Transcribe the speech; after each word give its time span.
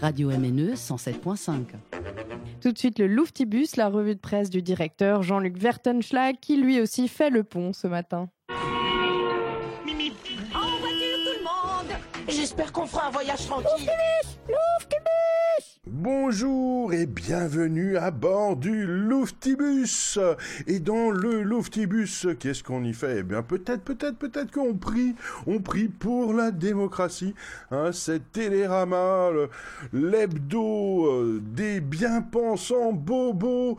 Radio 0.00 0.30
MNE 0.30 0.74
107.5. 0.74 1.66
Tout 2.60 2.72
de 2.72 2.78
suite, 2.78 2.98
le 2.98 3.06
Louftibus, 3.06 3.76
la 3.76 3.88
revue 3.88 4.14
de 4.14 4.20
presse 4.20 4.50
du 4.50 4.62
directeur 4.62 5.22
Jean-Luc 5.22 5.56
Vertenschlag, 5.58 6.36
qui 6.40 6.56
lui 6.56 6.80
aussi 6.80 7.08
fait 7.08 7.30
le 7.30 7.42
pont 7.42 7.72
ce 7.72 7.86
matin. 7.86 8.28
Mimi 9.84 10.12
En 10.54 10.78
voiture, 10.78 11.18
tout 11.24 11.38
le 11.38 11.44
monde 11.44 11.96
J'espère 12.28 12.72
qu'on 12.72 12.86
fera 12.86 13.08
un 13.08 13.10
voyage 13.10 13.46
tranquille. 13.46 13.90
Bonjour 16.02 16.94
et 16.94 17.04
bienvenue 17.04 17.98
à 17.98 18.10
bord 18.10 18.56
du 18.56 18.86
Louftibus. 18.86 20.18
Et 20.66 20.80
dans 20.80 21.10
le 21.10 21.42
Louftibus, 21.42 22.26
qu'est-ce 22.38 22.64
qu'on 22.64 22.82
y 22.84 22.94
fait? 22.94 23.18
Eh 23.18 23.22
bien, 23.22 23.42
peut-être, 23.42 23.82
peut-être, 23.82 24.16
peut-être 24.16 24.50
qu'on 24.50 24.72
prie, 24.72 25.14
on 25.46 25.58
prie 25.58 25.88
pour 25.88 26.32
la 26.32 26.52
démocratie. 26.52 27.34
Hein, 27.70 27.90
c'est 27.92 28.32
Télérama, 28.32 29.28
l'hebdo 29.92 31.04
euh, 31.04 31.42
des 31.42 31.80
bien-pensants 31.82 32.94
bobos 32.94 33.76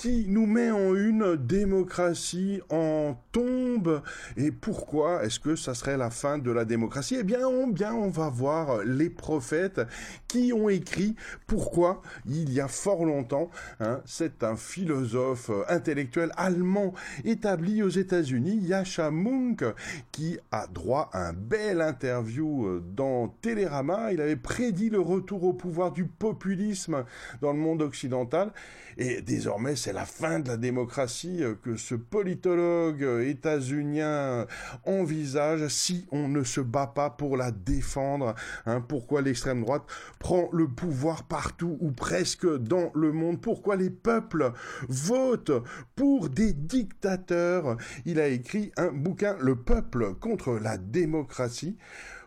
qui 0.00 0.24
nous 0.28 0.46
met 0.46 0.70
en 0.70 0.94
une 0.94 1.36
démocratie 1.36 2.62
en 2.70 3.20
tombe. 3.32 4.00
Et 4.38 4.50
pourquoi 4.50 5.22
est-ce 5.24 5.38
que 5.38 5.56
ça 5.56 5.74
serait 5.74 5.98
la 5.98 6.08
fin 6.08 6.38
de 6.38 6.50
la 6.50 6.64
démocratie? 6.64 7.18
Eh 7.20 7.22
bien, 7.22 7.46
on, 7.46 7.66
bien, 7.66 7.92
on 7.92 8.08
va 8.08 8.30
voir 8.30 8.82
les 8.82 9.10
prophètes 9.10 9.82
qui 10.30 10.52
ont 10.52 10.68
écrit 10.68 11.16
pourquoi 11.48 12.02
il 12.24 12.52
y 12.52 12.60
a 12.60 12.68
fort 12.68 13.04
longtemps. 13.04 13.50
hein, 13.80 14.00
c'est 14.04 14.44
un 14.44 14.54
philosophe 14.54 15.50
euh, 15.50 15.64
intellectuel 15.68 16.30
allemand 16.36 16.94
établi 17.24 17.82
aux 17.82 17.88
États-Unis, 17.88 18.58
Yasha 18.58 19.10
Munk, 19.10 19.64
qui 20.12 20.38
a 20.52 20.68
droit 20.68 21.10
à 21.12 21.26
un 21.30 21.32
bel 21.32 21.80
interview 21.80 22.66
euh, 22.66 22.84
dans 22.94 23.26
Télérama. 23.42 24.12
Il 24.12 24.20
avait 24.20 24.36
prédit 24.36 24.88
le 24.88 25.00
retour 25.00 25.42
au 25.42 25.52
pouvoir 25.52 25.90
du 25.90 26.04
populisme 26.04 27.04
dans 27.40 27.52
le 27.52 27.58
monde 27.58 27.82
occidental. 27.82 28.52
Et 28.98 29.22
désormais, 29.22 29.74
c'est 29.74 29.92
la 29.92 30.04
fin 30.04 30.38
de 30.38 30.48
la 30.48 30.56
démocratie 30.56 31.42
euh, 31.42 31.54
que 31.60 31.74
ce 31.74 31.96
politologue 31.96 33.02
états-unien 33.26 34.46
envisage 34.84 35.66
si 35.66 36.06
on 36.12 36.28
ne 36.28 36.44
se 36.44 36.60
bat 36.60 36.86
pas 36.86 37.10
pour 37.10 37.36
la 37.36 37.50
défendre. 37.50 38.36
Hein, 38.66 38.80
pourquoi 38.80 39.22
l'extrême 39.22 39.62
droite 39.62 39.82
prend 40.20 40.48
le 40.52 40.68
pouvoir 40.68 41.24
partout 41.24 41.78
ou 41.80 41.90
presque 41.90 42.46
dans 42.46 42.92
le 42.94 43.10
monde. 43.10 43.40
Pourquoi 43.40 43.74
les 43.74 43.90
peuples 43.90 44.52
votent 44.88 45.64
pour 45.96 46.28
des 46.28 46.52
dictateurs? 46.52 47.76
Il 48.04 48.20
a 48.20 48.28
écrit 48.28 48.70
un 48.76 48.92
bouquin, 48.92 49.36
Le 49.40 49.56
peuple 49.56 50.14
contre 50.14 50.52
la 50.52 50.76
démocratie 50.76 51.76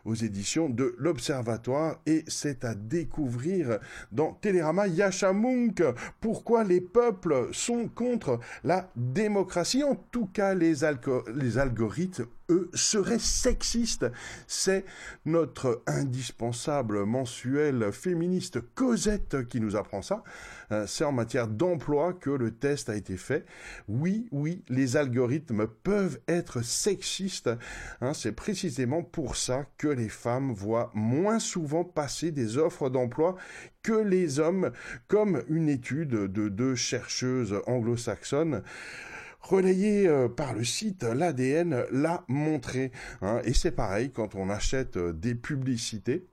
aux 0.06 0.16
éditions 0.16 0.70
de 0.70 0.96
l'Observatoire 0.98 2.02
et 2.06 2.26
c'est 2.28 2.66
à 2.66 2.76
découvrir 2.76 3.80
dans 4.12 4.34
Télérama. 4.34 4.88
Yashamunk. 4.88 5.84
Pourquoi 6.20 6.64
les 6.64 6.82
peuples 6.82 7.50
sont 7.52 7.88
contre 7.88 8.40
la 8.64 8.92
démocratie? 8.96 9.84
En 9.84 9.96
tout 9.96 10.26
cas, 10.26 10.56
les 10.56 10.84
algorithmes, 10.84 12.26
eux, 12.54 12.70
seraient 12.74 13.20
sexistes. 13.20 14.06
C'est 14.48 14.86
notre 15.26 15.82
indispensable 15.88 17.06
mensuel 17.06 17.92
féministe 17.92 18.60
Cosette 18.76 19.48
qui 19.48 19.60
nous 19.60 19.76
apprend 19.76 20.02
ça. 20.02 20.24
Euh, 20.72 20.86
C'est 20.88 21.04
en 21.04 21.12
matière 21.12 21.48
d'emploi 21.48 22.14
que 22.14 22.30
le 22.30 22.52
test 22.52 22.90
a 22.90 22.96
été 22.96 23.18
fait. 23.18 23.46
Oui, 23.88 24.28
oui, 24.32 24.64
les 24.70 24.98
algorithmes 24.98 25.68
peuvent 25.68 26.20
être 26.28 26.64
sexistes. 26.64 27.50
Hein, 28.02 28.14
c'est 28.14 28.32
précisément 28.32 29.04
pour 29.04 29.36
ça 29.36 29.66
que 29.78 29.88
les 29.88 30.10
femmes 30.10 30.54
voient 30.54 30.92
moins 30.94 31.40
souvent 31.40 31.84
passer 31.84 32.32
des 32.32 32.58
offres 32.58 32.90
d'emploi 32.90 33.36
que 33.82 33.94
les 33.94 34.40
hommes, 34.40 34.72
comme 35.08 35.44
une 35.50 35.70
étude 35.70 36.10
de 36.10 36.48
deux 36.48 36.76
chercheuses 36.76 37.56
anglo-saxonnes 37.68 38.64
relayée 39.44 40.08
euh, 40.08 40.28
par 40.30 40.54
le 40.54 40.64
site 40.64 41.04
l'ADN 41.04 41.86
l'a 41.92 42.24
montré. 42.28 42.92
hein. 43.22 43.42
et 43.44 43.54
c'est 43.54 43.72
pareil 43.72 44.12
quand 44.12 44.36
on 44.36 44.50
achète 44.50 44.98
euh, 44.98 45.14
des 45.14 45.36
publicités. 45.36 46.28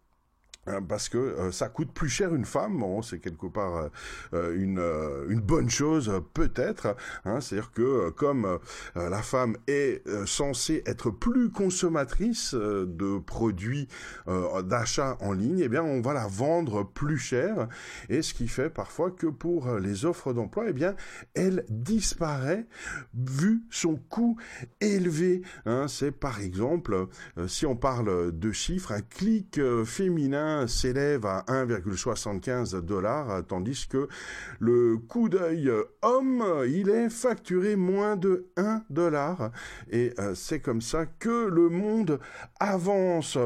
Hein, 0.66 0.82
Parce 0.82 1.08
que 1.08 1.18
euh, 1.18 1.52
ça 1.52 1.68
coûte 1.68 1.92
plus 1.92 2.08
cher 2.08 2.34
une 2.34 2.44
femme, 2.44 2.78
bon, 2.78 3.02
c'est 3.02 3.18
quelque 3.18 3.46
part 3.46 3.76
euh, 3.76 3.88
euh, 4.34 4.56
une, 4.56 4.78
euh, 4.78 5.26
une 5.28 5.40
bonne 5.40 5.70
chose 5.70 6.08
euh, 6.08 6.20
peut-être. 6.20 6.96
Hein, 7.24 7.40
C'est-à-dire 7.40 7.72
que 7.72 7.82
euh, 7.82 8.10
comme 8.10 8.44
euh, 8.44 9.08
la 9.08 9.22
femme 9.22 9.56
est 9.66 10.06
euh, 10.06 10.26
censée 10.26 10.82
être 10.86 11.10
plus 11.10 11.50
consommatrice 11.50 12.54
euh, 12.54 12.86
de 12.86 13.18
produits 13.18 13.88
euh, 14.28 14.62
d'achat 14.62 15.16
en 15.20 15.32
ligne, 15.32 15.60
eh 15.60 15.68
bien 15.68 15.82
on 15.82 16.00
va 16.00 16.14
la 16.14 16.26
vendre 16.26 16.82
plus 16.84 17.18
cher. 17.18 17.68
Et 18.08 18.22
ce 18.22 18.34
qui 18.34 18.48
fait 18.48 18.70
parfois 18.70 19.10
que 19.10 19.26
pour 19.26 19.68
euh, 19.68 19.80
les 19.80 20.04
offres 20.04 20.32
d'emploi, 20.32 20.64
eh 20.68 20.72
bien 20.72 20.94
elle 21.34 21.64
disparaît 21.68 22.66
vu 23.14 23.62
son 23.70 23.96
coût 23.96 24.36
élevé. 24.80 25.42
Hein, 25.66 25.86
C'est 25.88 26.12
par 26.12 26.40
exemple, 26.40 27.06
euh, 27.38 27.48
si 27.48 27.66
on 27.66 27.76
parle 27.76 28.38
de 28.38 28.52
chiffres, 28.52 28.92
un 28.92 29.00
clic 29.02 29.58
euh, 29.58 29.84
s'élève 30.66 31.26
à 31.26 31.44
1,75 31.48 32.80
dollars, 32.80 33.30
euh, 33.30 33.42
tandis 33.42 33.86
que 33.88 34.08
le 34.58 34.96
coup 34.96 35.28
d'œil 35.28 35.70
homme, 36.02 36.44
il 36.68 36.88
est 36.88 37.10
facturé 37.10 37.76
moins 37.76 38.16
de 38.16 38.46
1 38.56 38.82
dollar. 38.90 39.50
Et 39.90 40.12
euh, 40.18 40.34
c'est 40.34 40.60
comme 40.60 40.80
ça 40.80 41.06
que 41.06 41.46
le 41.48 41.68
monde 41.68 42.20
avance. 42.58 43.38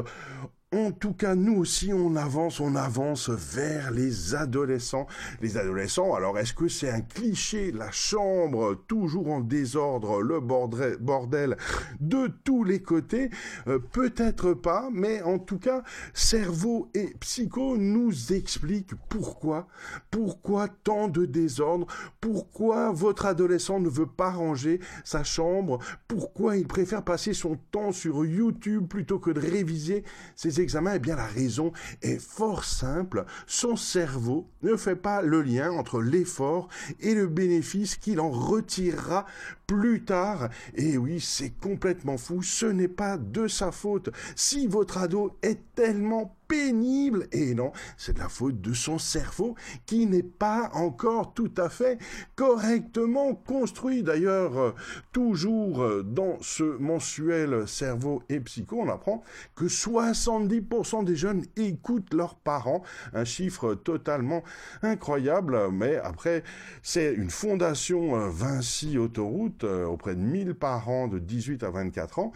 En 0.75 0.91
tout 0.91 1.13
cas, 1.13 1.35
nous 1.35 1.55
aussi, 1.55 1.93
on 1.93 2.17
avance, 2.17 2.59
on 2.59 2.75
avance 2.75 3.29
vers 3.29 3.91
les 3.91 4.35
adolescents. 4.35 5.07
Les 5.41 5.55
adolescents, 5.55 6.13
alors 6.15 6.37
est-ce 6.37 6.53
que 6.53 6.67
c'est 6.67 6.89
un 6.89 6.99
cliché, 6.99 7.71
la 7.71 7.91
chambre 7.91 8.83
toujours 8.85 9.29
en 9.29 9.39
désordre, 9.39 10.21
le 10.21 10.41
bordel, 10.41 11.55
de 12.01 12.27
tous 12.43 12.65
les 12.65 12.81
côtés? 12.81 13.29
Euh, 13.67 13.79
Peut-être 13.79 14.53
pas, 14.53 14.89
mais 14.91 15.21
en 15.21 15.39
tout 15.39 15.59
cas, 15.59 15.81
cerveau 16.13 16.89
et 16.93 17.13
psycho 17.21 17.77
nous 17.77 18.33
expliquent 18.33 18.95
pourquoi, 19.07 19.67
pourquoi 20.11 20.67
tant 20.67 21.07
de 21.07 21.25
désordre, 21.25 21.87
pourquoi 22.19 22.91
votre 22.91 23.27
adolescent 23.27 23.79
ne 23.79 23.87
veut 23.87 24.07
pas 24.07 24.31
ranger 24.31 24.81
sa 25.05 25.23
chambre, 25.23 25.79
pourquoi 26.09 26.57
il 26.57 26.67
préfère 26.67 27.03
passer 27.03 27.33
son 27.33 27.55
temps 27.71 27.93
sur 27.93 28.25
YouTube 28.25 28.89
plutôt 28.89 29.19
que 29.19 29.31
de 29.31 29.39
réviser 29.39 30.03
ses 30.35 30.64
examens, 30.65 30.95
eh 30.95 30.99
bien 30.99 31.15
la 31.15 31.27
raison 31.27 31.71
est 32.01 32.19
fort 32.19 32.65
simple. 32.65 33.25
Son 33.47 33.75
cerveau 33.75 34.49
ne 34.63 34.75
fait 34.75 34.95
pas 34.95 35.21
le 35.21 35.41
lien 35.41 35.71
entre 35.71 36.01
l'effort 36.01 36.67
et 36.99 37.13
le 37.13 37.27
bénéfice 37.27 37.95
qu'il 37.95 38.19
en 38.19 38.31
retirera 38.31 39.25
plus 39.67 40.03
tard. 40.03 40.49
Et 40.73 40.97
oui, 40.97 41.19
c'est 41.21 41.51
complètement 41.51 42.17
fou. 42.17 42.41
Ce 42.41 42.65
n'est 42.65 42.87
pas 42.87 43.17
de 43.17 43.47
sa 43.47 43.71
faute. 43.71 44.09
Si 44.35 44.67
votre 44.67 44.97
ado 44.97 45.37
est 45.43 45.59
tellement 45.75 46.35
pénible, 46.47 47.27
et 47.31 47.53
non, 47.53 47.71
c'est 47.97 48.17
la 48.17 48.29
faute 48.29 48.61
de 48.61 48.73
son 48.73 48.97
cerveau 48.97 49.55
qui 49.85 50.05
n'est 50.05 50.23
pas 50.23 50.69
encore 50.73 51.33
tout 51.33 51.51
à 51.57 51.69
fait 51.69 51.97
correctement 52.35 53.35
construit. 53.35 54.03
D'ailleurs, 54.03 54.57
euh, 54.57 54.75
toujours 55.11 55.83
euh, 55.83 56.03
dans 56.03 56.37
ce 56.41 56.63
mensuel 56.63 57.67
cerveau 57.67 58.23
et 58.29 58.39
psycho, 58.39 58.81
on 58.81 58.89
apprend 58.89 59.23
que 59.55 59.65
70% 59.65 61.03
des 61.03 61.15
jeunes 61.15 61.43
écoutent 61.55 62.13
leurs 62.13 62.35
parents, 62.35 62.83
un 63.13 63.25
chiffre 63.25 63.75
totalement 63.75 64.43
incroyable, 64.81 65.71
mais 65.71 65.97
après, 65.97 66.43
c'est 66.83 67.13
une 67.13 67.29
fondation 67.29 68.15
euh, 68.15 68.29
Vinci 68.29 68.97
Autoroute 68.97 69.63
auprès 69.63 70.15
de 70.15 70.21
1000 70.21 70.55
parents 70.55 71.07
de 71.07 71.19
18 71.19 71.63
à 71.63 71.69
24 71.69 72.19
ans 72.19 72.31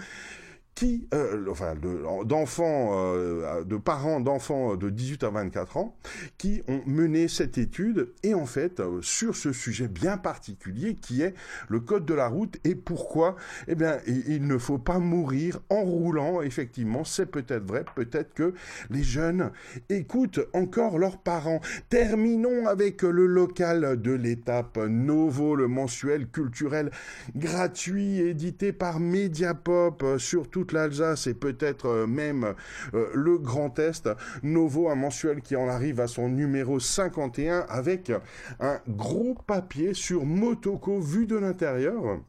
qui, 0.79 1.09
euh, 1.13 1.45
enfin, 1.49 1.75
de- 1.75 2.23
d'enfants, 2.23 2.91
euh, 2.93 3.65
de 3.65 3.75
parents 3.75 4.21
d'enfants 4.21 4.77
de 4.77 4.89
18 4.89 5.25
à 5.25 5.29
24 5.29 5.75
ans, 5.75 5.93
qui 6.37 6.61
ont 6.69 6.79
mené 6.85 7.27
cette 7.27 7.57
étude 7.57 8.13
et 8.23 8.33
en 8.33 8.45
fait 8.45 8.79
euh, 8.79 9.01
sur 9.01 9.35
ce 9.35 9.51
sujet 9.51 9.89
bien 9.89 10.15
particulier 10.17 10.95
qui 10.95 11.21
est 11.21 11.33
le 11.67 11.81
code 11.81 12.05
de 12.05 12.13
la 12.13 12.29
route 12.29 12.55
et 12.63 12.75
pourquoi, 12.75 13.35
eh 13.67 13.75
bien, 13.75 13.97
il, 14.07 14.23
il 14.29 14.47
ne 14.47 14.57
faut 14.57 14.77
pas 14.77 14.99
mourir 14.99 15.59
en 15.69 15.81
roulant. 15.81 16.41
Effectivement, 16.41 17.03
c'est 17.03 17.25
peut-être 17.25 17.65
vrai, 17.65 17.83
peut-être 17.95 18.33
que 18.33 18.53
les 18.89 19.03
jeunes 19.03 19.51
écoutent 19.89 20.39
encore 20.53 20.97
leurs 20.97 21.17
parents. 21.17 21.59
Terminons 21.89 22.67
avec 22.67 23.01
le 23.01 23.25
local 23.25 24.01
de 24.01 24.13
l'étape 24.13 24.77
Novo, 24.77 25.57
le 25.57 25.67
mensuel 25.67 26.29
culturel 26.29 26.89
gratuit 27.35 28.19
édité 28.21 28.71
par 28.71 29.01
Mediapop 29.01 30.03
euh, 30.03 30.17
sur 30.17 30.49
toute 30.49 30.68
l'Alsace 30.71 31.27
et 31.27 31.33
peut-être 31.33 31.87
euh, 31.87 32.07
même 32.07 32.55
euh, 32.93 33.07
le 33.13 33.37
Grand 33.37 33.77
Est. 33.79 34.09
Novo, 34.43 34.89
un 34.89 34.95
mensuel 34.95 35.41
qui 35.41 35.55
en 35.55 35.67
arrive 35.67 35.99
à 35.99 36.07
son 36.07 36.29
numéro 36.29 36.79
51 36.79 37.65
avec 37.69 38.11
un 38.59 38.79
gros 38.87 39.35
papier 39.47 39.93
sur 39.93 40.25
Motoko 40.25 40.99
vu 40.99 41.25
de 41.25 41.37
l'intérieur 41.37 42.19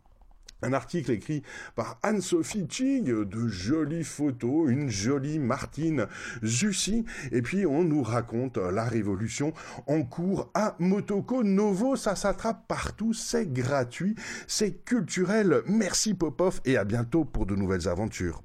Un 0.62 0.72
article 0.72 1.10
écrit 1.10 1.42
par 1.74 1.98
Anne-Sophie 2.02 2.66
Chig, 2.68 3.06
de 3.06 3.48
jolies 3.48 4.04
photos, 4.04 4.70
une 4.70 4.90
jolie 4.90 5.38
Martine 5.38 6.06
Zussi, 6.44 7.04
et 7.32 7.42
puis 7.42 7.66
on 7.66 7.84
nous 7.84 8.02
raconte 8.02 8.58
la 8.58 8.84
révolution 8.84 9.52
en 9.86 10.02
cours 10.02 10.50
à 10.54 10.76
Motoko 10.78 11.42
Novo, 11.42 11.96
ça 11.96 12.14
s'attrape 12.14 12.66
partout, 12.68 13.12
c'est 13.12 13.52
gratuit, 13.52 14.14
c'est 14.46 14.84
culturel. 14.84 15.62
Merci 15.66 16.14
Popov 16.14 16.60
et 16.64 16.76
à 16.76 16.84
bientôt 16.84 17.24
pour 17.24 17.46
de 17.46 17.54
nouvelles 17.54 17.88
aventures. 17.88 18.42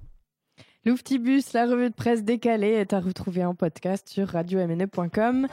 Louftibus, 0.85 1.53
la 1.53 1.65
revue 1.65 1.89
de 1.89 1.95
presse 1.95 2.23
décalée, 2.23 2.73
est 2.73 2.93
à 2.93 2.99
retrouver 2.99 3.43
en 3.43 3.55
podcast 3.55 4.07
sur 4.07 4.27
radiomne.com. 4.27 5.47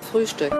Frühstück. 0.00 0.52